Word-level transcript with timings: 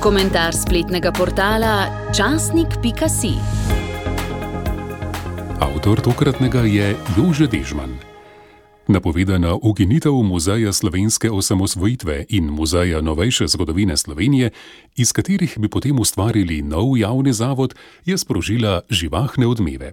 Komentar 0.00 0.56
spletnega 0.56 1.12
portala 1.12 2.08
časnik.si. 2.16 3.36
Avtor 5.60 6.00
tokratnega 6.00 6.64
je 6.64 6.96
Jože 7.20 7.44
Dežman. 7.44 8.00
Napovedana 8.88 9.60
ukinitev 9.60 10.16
Muzeja 10.24 10.72
slovenske 10.72 11.28
osamosvojitve 11.28 12.32
in 12.32 12.48
Muzeja 12.48 13.04
novejše 13.04 13.44
zgodovine 13.52 13.96
Slovenije, 13.96 14.50
iz 14.96 15.12
katerih 15.12 15.58
bi 15.60 15.68
potem 15.68 16.00
ustvarili 16.00 16.62
nov 16.64 16.96
javni 16.96 17.36
zavod, 17.36 17.76
je 18.08 18.16
sprožila 18.16 18.80
živahne 18.88 19.44
odmeve. 19.46 19.92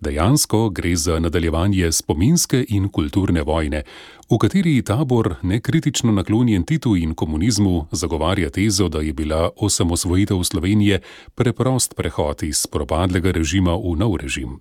Dejansko 0.00 0.70
gre 0.70 0.96
za 0.96 1.18
nadaljevanje 1.18 1.92
spominske 1.92 2.64
in 2.68 2.88
kulturne 2.88 3.42
vojne, 3.42 3.82
v 4.30 4.38
kateri 4.38 4.82
tabor 4.82 5.34
nekritično 5.42 6.12
naklonjen 6.12 6.64
Titu 6.64 6.96
in 6.96 7.14
komunizmu 7.14 7.86
zagovarja 7.92 8.50
tezo, 8.50 8.88
da 8.88 9.00
je 9.00 9.12
bila 9.12 9.50
osamosvojitev 9.56 10.42
Slovenije 10.42 11.00
preprost 11.34 11.94
prehod 11.96 12.42
iz 12.42 12.66
propadlega 12.66 13.30
režima 13.30 13.76
v 13.76 13.96
nov 13.96 14.16
režim. 14.16 14.60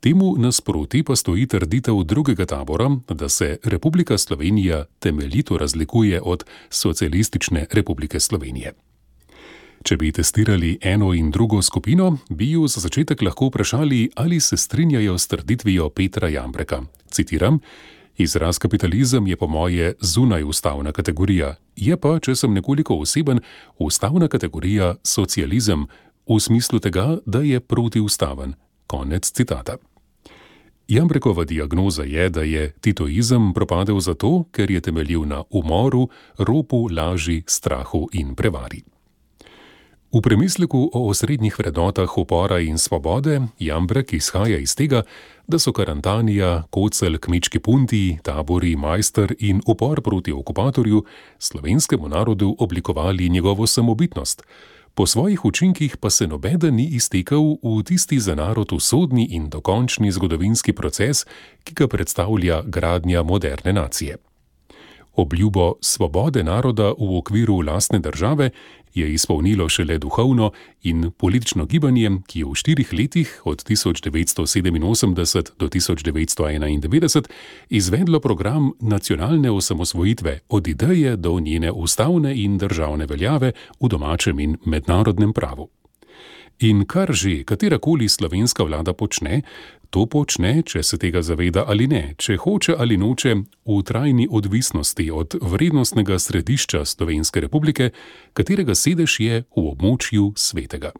Temu 0.00 0.34
nasproti 0.38 1.02
pa 1.02 1.16
stoji 1.16 1.46
trditev 1.46 2.04
drugega 2.04 2.46
tabora, 2.46 2.90
da 3.08 3.28
se 3.28 3.58
Republika 3.64 4.18
Slovenija 4.18 4.84
temeljito 4.98 5.58
razlikuje 5.58 6.20
od 6.24 6.44
Socialistične 6.70 7.66
republike 7.72 8.20
Slovenije. 8.20 8.72
Če 9.80 9.96
bi 9.96 10.10
testirali 10.12 10.74
eno 10.84 11.14
in 11.16 11.30
drugo 11.32 11.62
skupino, 11.62 12.18
bi 12.28 12.50
ju 12.50 12.66
za 12.68 12.82
začetek 12.84 13.22
lahko 13.22 13.48
vprašali, 13.48 14.10
ali 14.14 14.40
se 14.40 14.56
strinjajo 14.56 15.18
s 15.18 15.26
trditvijo 15.26 15.88
Petra 15.88 16.28
Jambreka. 16.28 16.82
Citiram: 17.10 17.58
Izraz 18.16 18.58
kapitalizem 18.58 19.26
je 19.26 19.36
po 19.36 19.46
moje 19.48 19.94
zunaj 20.00 20.44
ustavna 20.44 20.92
kategorija, 20.92 21.54
je 21.76 21.96
pa, 21.96 22.18
če 22.20 22.36
sem 22.36 22.52
nekoliko 22.54 22.98
oseben, 23.00 23.40
ustavna 23.78 24.28
kategorija 24.28 24.94
socializem 25.02 25.86
v 26.28 26.40
smislu 26.40 26.78
tega, 26.78 27.16
da 27.26 27.40
je 27.40 27.60
protiustaven. 27.60 28.54
Konec 28.86 29.32
citata. 29.32 29.78
Jambrekova 30.88 31.44
diagnoza 31.44 32.02
je, 32.02 32.28
da 32.30 32.42
je 32.42 32.72
titoizem 32.80 33.52
propadel 33.54 34.00
zato, 34.00 34.44
ker 34.52 34.70
je 34.70 34.80
temeljil 34.80 35.24
na 35.24 35.44
umoru, 35.50 36.08
ropu, 36.38 36.88
laži, 36.90 37.42
strahu 37.46 38.08
in 38.12 38.34
prevari. 38.34 38.82
V 40.12 40.18
premisleku 40.20 40.90
o 40.92 41.08
osrednjih 41.08 41.54
vrednotah 41.58 42.18
upora 42.18 42.58
in 42.58 42.78
svobode 42.78 43.40
Jambrek 43.58 44.12
izhaja 44.12 44.58
iz 44.58 44.74
tega, 44.74 45.02
da 45.46 45.58
so 45.58 45.72
karantanija, 45.72 46.64
kocel, 46.70 47.18
kmečki 47.18 47.58
punti, 47.58 48.18
tabori, 48.22 48.74
majster 48.76 49.34
in 49.38 49.62
upor 49.66 50.02
proti 50.02 50.32
okupatorju 50.32 51.04
slovenskemu 51.38 52.08
narodu 52.08 52.56
oblikovali 52.58 53.28
njegovo 53.28 53.66
samobitnost, 53.66 54.42
po 54.94 55.06
svojih 55.06 55.44
učinkih 55.44 55.96
pa 55.96 56.10
se 56.10 56.26
nobeden 56.26 56.74
ni 56.74 56.84
iztekel 56.84 57.56
v 57.62 57.82
tisti 57.86 58.20
za 58.20 58.34
narod 58.34 58.72
usodni 58.72 59.28
in 59.30 59.48
dokončni 59.48 60.12
zgodovinski 60.12 60.72
proces, 60.72 61.26
ki 61.64 61.74
ga 61.74 61.88
predstavlja 61.88 62.62
gradnja 62.66 63.22
moderne 63.22 63.72
nacije. 63.72 64.29
Obljubo 65.14 65.74
svobode 65.80 66.44
naroda 66.44 66.92
v 66.98 67.16
okviru 67.18 67.60
lastne 67.60 67.98
države 67.98 68.50
je 68.94 69.14
izpolnilo 69.14 69.68
šele 69.68 69.98
duhovno 69.98 70.50
in 70.82 71.10
politično 71.10 71.66
gibanje, 71.66 72.10
ki 72.26 72.38
je 72.38 72.44
v 72.44 72.54
štirih 72.54 72.92
letih 72.92 73.42
od 73.44 73.64
1987 73.64 75.50
do 75.58 75.68
1991 75.68 77.28
izvedlo 77.68 78.20
program 78.20 78.70
nacionalne 78.80 79.50
osamosvojitve 79.50 80.38
od 80.48 80.68
ideje 80.68 81.16
do 81.16 81.40
njene 81.40 81.72
ustavne 81.72 82.42
in 82.42 82.58
državne 82.58 83.06
veljave 83.06 83.52
v 83.80 83.88
domačem 83.88 84.40
in 84.40 84.56
mednarodnem 84.64 85.32
pravu. 85.32 85.79
In 86.60 86.84
kar 86.84 87.08
že 87.12 87.40
katerakoli 87.44 88.04
slovenska 88.08 88.60
vlada 88.64 88.92
počne, 88.92 89.42
to 89.90 90.04
počne, 90.04 90.60
če 90.60 90.82
se 90.84 90.98
tega 91.00 91.22
zaveda 91.24 91.64
ali 91.64 91.86
ne, 91.88 92.14
če 92.20 92.36
hoče 92.36 92.76
ali 92.76 93.00
noče, 93.00 93.32
v 93.64 93.76
trajni 93.80 94.28
odvisnosti 94.28 95.06
od 95.10 95.40
vrednostnega 95.40 96.18
središča 96.20 96.84
Slovenske 96.84 97.40
republike, 97.40 97.90
katerega 98.36 98.76
sedež 98.76 99.16
je 99.24 99.40
v 99.56 99.64
območju 99.72 100.34
svetega. 100.36 100.92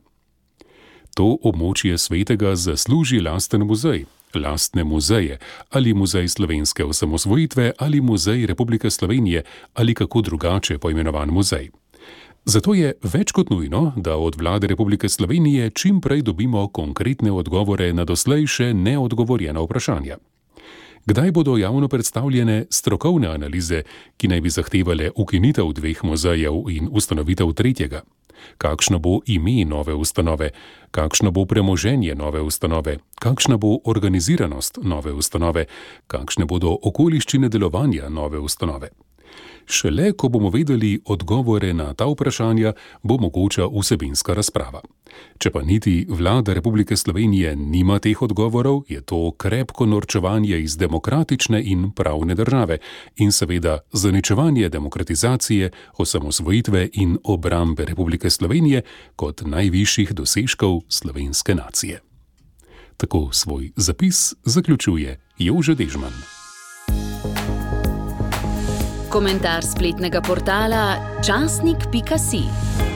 To 1.20 1.36
območje 1.44 1.98
svetega 1.98 2.54
zasluži 2.56 3.20
lasten 3.20 3.68
muzej, 3.68 4.06
lastne 4.34 4.84
muzeje, 4.84 5.36
ali 5.70 5.92
muzej 5.92 6.28
slovenske 6.28 6.84
osamosvojitve, 6.88 7.76
ali 7.76 8.00
muzej 8.00 8.46
Republike 8.46 8.90
Slovenije, 8.90 9.44
ali 9.74 9.94
kako 9.94 10.24
drugače 10.24 10.78
poimenovan 10.78 11.28
muzej. 11.28 11.68
Zato 12.44 12.74
je 12.74 12.94
več 13.02 13.32
kot 13.36 13.50
nujno, 13.50 13.92
da 13.96 14.16
od 14.16 14.36
vlade 14.40 14.66
Republike 14.66 15.08
Slovenije 15.08 15.70
čim 15.70 16.00
prej 16.00 16.22
dobimo 16.22 16.68
konkretne 16.68 17.32
odgovore 17.32 17.92
na 17.92 18.04
doslej 18.04 18.46
še 18.46 18.74
neodgovorjena 18.74 19.60
vprašanja. 19.60 20.16
Kdaj 21.06 21.32
bodo 21.32 21.56
javno 21.56 21.88
predstavljene 21.88 22.64
strokovne 22.70 23.28
analize, 23.28 23.82
ki 24.16 24.28
naj 24.28 24.40
bi 24.40 24.50
zahtevale 24.50 25.10
ukinitev 25.16 25.72
dveh 25.72 26.04
muzejev 26.04 26.68
in 26.70 26.88
ustanovitev 26.92 27.52
tretjega? 27.52 28.02
Kakšno 28.58 28.98
bo 28.98 29.20
ime 29.26 29.64
nove 29.64 29.94
ustanove, 29.94 30.50
kakšno 30.90 31.30
bo 31.30 31.44
premoženje 31.44 32.14
nove 32.14 32.40
ustanove, 32.40 32.98
kakšna 33.20 33.56
bo 33.56 33.78
organiziranost 33.84 34.78
nove 34.82 35.12
ustanove, 35.12 35.66
kakšne 36.06 36.44
bodo 36.44 36.72
okoliščine 36.82 37.48
delovanja 37.48 38.08
nove 38.08 38.38
ustanove? 38.38 38.90
Šele 39.70 40.12
ko 40.12 40.28
bomo 40.28 40.50
vedeli 40.50 41.00
odgovore 41.06 41.74
na 41.74 41.94
ta 41.94 42.06
vprašanja, 42.06 42.72
bo 43.02 43.18
mogoča 43.18 43.68
vsebinska 43.70 44.34
razprava. 44.34 44.80
Če 45.38 45.50
pa 45.50 45.62
niti 45.62 46.06
vlada 46.08 46.54
Republike 46.54 46.96
Slovenije 46.96 47.54
nima 47.56 47.98
teh 47.98 48.22
odgovorov, 48.22 48.82
je 48.88 49.00
to 49.00 49.32
krepko 49.32 49.86
norčevanje 49.86 50.58
iz 50.58 50.76
demokratične 50.76 51.62
in 51.62 51.90
pravne 51.90 52.34
države 52.34 52.78
in 53.16 53.32
seveda 53.32 53.78
zaničevanje 53.92 54.68
demokratizacije, 54.68 55.70
osamosvojitve 55.98 56.88
in 56.92 57.18
obrambe 57.24 57.84
Republike 57.84 58.30
Slovenije 58.30 58.82
kot 59.16 59.42
najvišjih 59.46 60.12
dosežkov 60.12 60.80
slovenske 60.88 61.54
nacije. 61.54 62.00
Tako 62.96 63.28
svoj 63.32 63.72
zapis 63.76 64.34
zaključuje 64.44 65.20
Jože 65.38 65.74
Dežman. 65.74 66.39
Komentar 69.10 69.66
spletnega 69.66 70.22
portala 70.22 71.18
časnik.si. 71.26 72.89